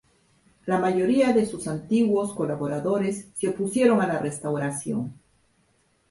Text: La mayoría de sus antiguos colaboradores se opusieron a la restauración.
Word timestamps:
La 0.65 0.79
mayoría 0.79 1.31
de 1.31 1.45
sus 1.45 1.67
antiguos 1.67 2.33
colaboradores 2.33 3.27
se 3.35 3.49
opusieron 3.49 4.01
a 4.01 4.07
la 4.07 4.17
restauración. 4.17 5.13